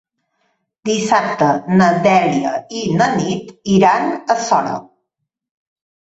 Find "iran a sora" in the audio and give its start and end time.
3.73-4.73